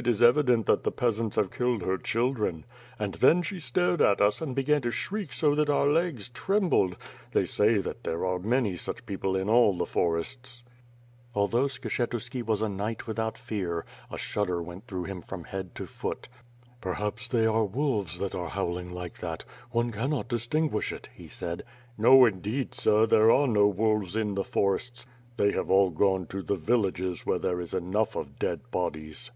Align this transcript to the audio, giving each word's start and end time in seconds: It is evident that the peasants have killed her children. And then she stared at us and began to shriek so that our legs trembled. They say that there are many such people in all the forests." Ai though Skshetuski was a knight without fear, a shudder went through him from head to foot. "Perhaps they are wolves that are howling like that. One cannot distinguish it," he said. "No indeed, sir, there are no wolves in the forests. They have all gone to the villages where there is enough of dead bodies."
It 0.00 0.06
is 0.06 0.22
evident 0.22 0.66
that 0.66 0.84
the 0.84 0.92
peasants 0.92 1.34
have 1.34 1.50
killed 1.50 1.82
her 1.82 1.98
children. 1.98 2.64
And 3.00 3.14
then 3.14 3.42
she 3.42 3.58
stared 3.58 4.00
at 4.00 4.20
us 4.20 4.40
and 4.40 4.54
began 4.54 4.80
to 4.82 4.92
shriek 4.92 5.32
so 5.32 5.56
that 5.56 5.68
our 5.68 5.88
legs 5.88 6.28
trembled. 6.28 6.94
They 7.32 7.44
say 7.46 7.78
that 7.78 8.04
there 8.04 8.24
are 8.24 8.38
many 8.38 8.76
such 8.76 9.04
people 9.06 9.34
in 9.34 9.48
all 9.48 9.76
the 9.76 9.86
forests." 9.86 10.62
Ai 11.34 11.48
though 11.50 11.66
Skshetuski 11.66 12.46
was 12.46 12.62
a 12.62 12.68
knight 12.68 13.08
without 13.08 13.36
fear, 13.36 13.84
a 14.08 14.16
shudder 14.16 14.62
went 14.62 14.86
through 14.86 15.02
him 15.02 15.20
from 15.20 15.42
head 15.42 15.74
to 15.74 15.84
foot. 15.86 16.28
"Perhaps 16.80 17.26
they 17.26 17.44
are 17.44 17.64
wolves 17.64 18.20
that 18.20 18.36
are 18.36 18.50
howling 18.50 18.92
like 18.92 19.18
that. 19.18 19.42
One 19.72 19.90
cannot 19.90 20.28
distinguish 20.28 20.92
it," 20.92 21.08
he 21.12 21.26
said. 21.26 21.64
"No 21.98 22.24
indeed, 22.24 22.72
sir, 22.72 23.04
there 23.04 23.32
are 23.32 23.48
no 23.48 23.66
wolves 23.66 24.14
in 24.14 24.34
the 24.36 24.44
forests. 24.44 25.08
They 25.36 25.50
have 25.54 25.68
all 25.72 25.90
gone 25.90 26.26
to 26.26 26.40
the 26.44 26.54
villages 26.54 27.26
where 27.26 27.40
there 27.40 27.60
is 27.60 27.74
enough 27.74 28.14
of 28.14 28.38
dead 28.38 28.60
bodies." 28.70 29.32